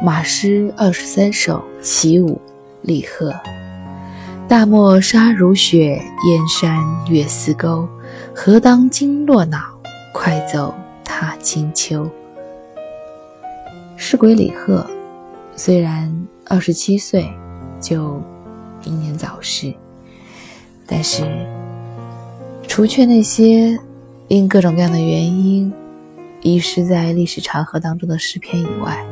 [0.00, 2.40] 马诗二十三首其五，
[2.82, 3.34] 李贺。
[4.46, 6.78] 大漠沙如雪，燕山
[7.08, 7.86] 月似钩。
[8.32, 9.58] 何当金络脑，
[10.14, 10.72] 快走
[11.04, 12.08] 踏清秋。
[13.96, 14.86] 诗鬼李贺，
[15.56, 16.08] 虽然
[16.46, 17.28] 二十七岁
[17.80, 18.22] 就
[18.84, 19.74] 英年早逝，
[20.86, 21.24] 但是
[22.68, 23.76] 除却那些
[24.28, 25.72] 因各种各样的原因
[26.40, 29.04] 遗失在历史长河当中的诗篇以外，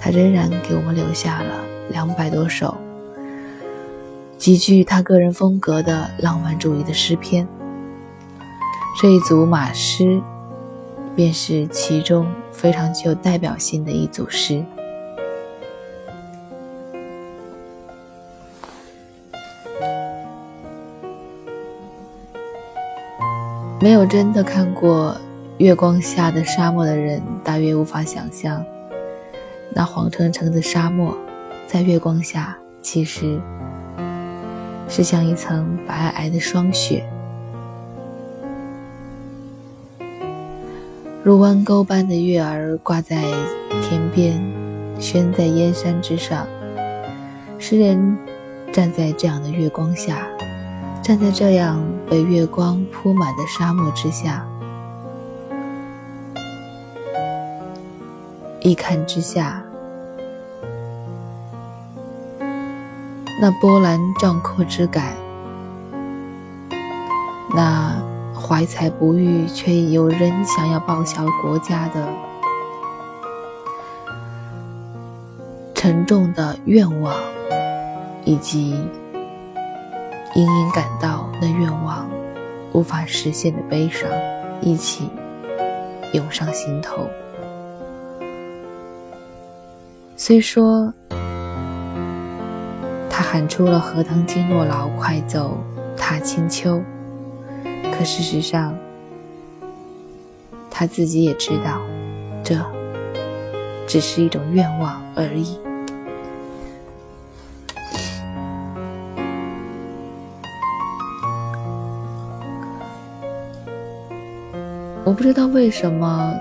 [0.00, 1.54] 他仍然给我们留下了
[1.90, 2.74] 两百多首。
[4.38, 7.46] 极具他个人风格的浪漫主义的诗篇，
[8.98, 10.18] 这一组马诗，
[11.14, 14.64] 便是其中非常具有代表性的一组诗。
[23.78, 25.14] 没有真的看过
[25.58, 28.64] 月光下的沙漠的人，大约无法想象，
[29.74, 31.16] 那黄澄澄的沙漠，
[31.66, 33.40] 在月光下，其实。
[34.92, 37.08] 是像一层白皑皑的霜雪，
[41.22, 43.22] 如弯钩般的月儿挂在
[43.82, 44.42] 天边，
[44.98, 46.44] 悬在燕山之上。
[47.56, 48.18] 诗人
[48.72, 50.26] 站在这样的月光下，
[51.00, 54.44] 站在这样被月光铺满的沙漠之下，
[58.60, 59.62] 一看之下。
[63.40, 65.14] 那波澜壮阔之感，
[67.54, 67.96] 那
[68.38, 72.06] 怀才不遇却有人想要报效国家的
[75.74, 77.14] 沉重的愿望，
[78.26, 78.72] 以及
[80.34, 82.06] 隐隐感到那愿望
[82.74, 84.06] 无法实现的悲伤，
[84.60, 85.08] 一起
[86.12, 87.08] 涌上心头。
[90.22, 90.92] 虽说
[93.08, 93.22] 他。
[93.22, 95.56] 喊出了“荷塘金落老，快走
[95.96, 96.82] 踏清秋”。
[97.96, 98.76] 可事实上，
[100.68, 101.80] 他自己也知道，
[102.42, 102.56] 这
[103.86, 105.56] 只是一种愿望而已。
[115.04, 116.34] 我不知道为什么，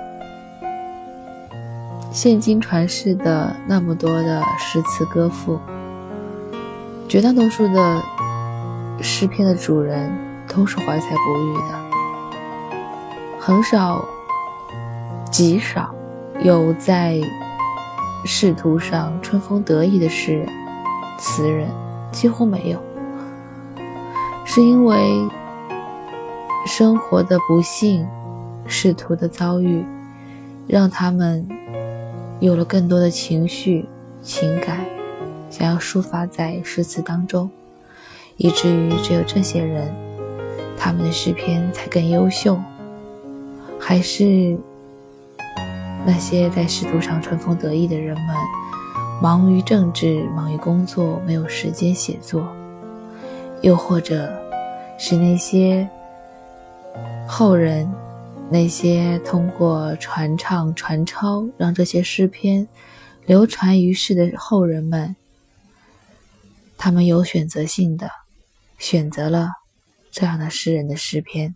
[2.12, 5.60] 现今传世的那么多的诗词歌赋。
[7.08, 8.02] 绝大多数的
[9.02, 10.12] 诗篇的主人
[10.48, 12.80] 都是怀才不遇的，
[13.40, 14.04] 很少、
[15.32, 15.94] 极少
[16.44, 17.20] 有在
[18.26, 20.48] 仕途上春风得意的诗人、
[21.18, 21.68] 词人，
[22.12, 22.80] 几乎没有。
[24.46, 25.28] 是因为
[26.66, 28.06] 生活的不幸、
[28.68, 29.84] 仕途的遭遇，
[30.68, 31.48] 让他们
[32.40, 33.86] 有了更多的情绪、
[34.22, 34.86] 情感。
[35.50, 37.50] 想要抒发在诗词当中，
[38.38, 39.92] 以至于只有这些人，
[40.78, 42.56] 他们的诗篇才更优秀。
[43.80, 44.56] 还是
[46.06, 48.36] 那些在仕途上春风得意的人们，
[49.20, 52.44] 忙于政治，忙于工作，没有时间写作；
[53.62, 54.32] 又或者
[55.00, 55.90] 是那些
[57.28, 57.92] 后人，
[58.52, 62.68] 那些通过传唱、传抄，让这些诗篇
[63.26, 65.16] 流传于世的后人们。
[66.78, 68.10] 他们有选择性的
[68.78, 69.50] 选择了
[70.12, 71.54] 这样的诗人的诗篇，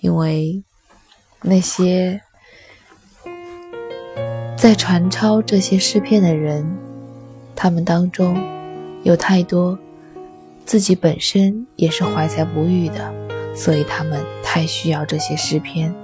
[0.00, 0.62] 因为
[1.40, 2.20] 那些
[4.58, 6.66] 在传抄这些诗篇的人，
[7.54, 8.36] 他们当中
[9.04, 9.78] 有太多
[10.66, 13.14] 自己本身也是怀才不遇的，
[13.54, 15.94] 所以他们太需要这些诗篇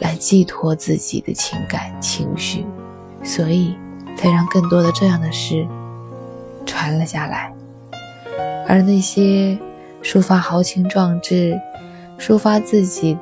[0.00, 2.64] 来寄托自己的情感情绪，
[3.22, 3.74] 所以
[4.16, 5.66] 才让更多的这样的诗。
[6.66, 7.52] 传了下来，
[8.66, 9.56] 而那些
[10.02, 11.58] 抒发豪情壮志、
[12.18, 13.16] 抒发自己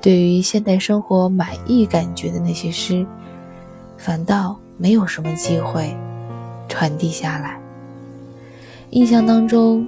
[0.00, 3.06] 对于现代生活满意感觉的那些诗，
[3.96, 5.96] 反倒没有什么机会
[6.68, 7.60] 传递下来。
[8.90, 9.86] 印象当中，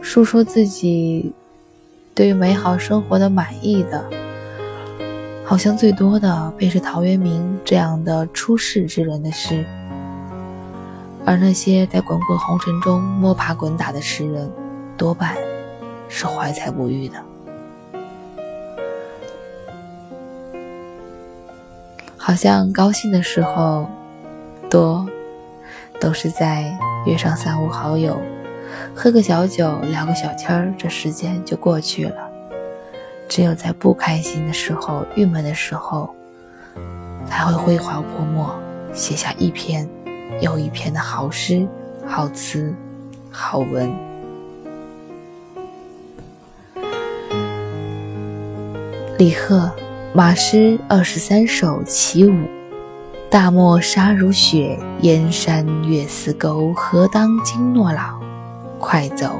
[0.00, 1.32] 述说自己
[2.20, 4.04] 对于美好生活的满意的，
[5.42, 9.64] 好像最多的便是陶渊明这样的出世之人的诗。
[11.24, 14.52] 而那些在滚滚红尘中摸爬滚打的诗人，
[14.98, 15.34] 多半
[16.10, 17.14] 是怀才不遇的。
[22.18, 23.88] 好像高兴的时候，
[24.68, 25.08] 多
[25.98, 26.70] 都是在
[27.06, 28.20] 约上三五好友，
[29.02, 32.30] 喝个小酒，聊个小天儿，这时间就过去了。
[33.30, 36.14] 只有在不开心的时候、郁闷的时候，
[37.26, 38.54] 才会挥毫泼墨，
[38.92, 39.88] 写下一篇。
[40.42, 41.66] 又一篇的好诗、
[42.06, 42.74] 好词、
[43.30, 43.90] 好文。
[49.16, 49.72] 李贺，
[50.12, 52.36] 马诗二十三首其五。
[53.30, 56.74] 大漠沙如雪，燕山月似钩。
[56.74, 58.29] 何当金诺老？
[58.80, 59.38] 快走，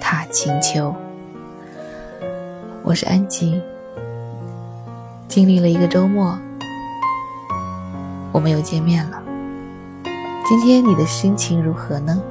[0.00, 0.94] 踏清秋。
[2.84, 3.60] 我是安吉，
[5.26, 6.38] 经历了一个周末，
[8.30, 9.20] 我们又见面了。
[10.46, 12.22] 今天你的心情如何呢？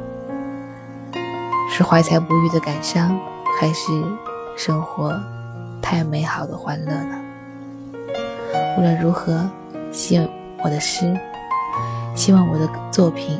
[1.69, 3.19] 是怀才不遇的感伤，
[3.59, 3.91] 还是
[4.55, 5.13] 生活
[5.81, 7.19] 太美好的欢乐呢？
[8.77, 9.47] 无论如何，
[9.91, 10.27] 希望
[10.63, 11.19] 我的诗，
[12.15, 13.37] 希望我的作品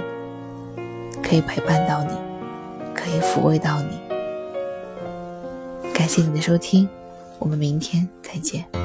[1.24, 2.14] 可以陪伴到你，
[3.16, 4.00] 以抚慰到你。
[5.94, 6.88] 感谢你的收听，
[7.40, 8.83] 我们明天再见。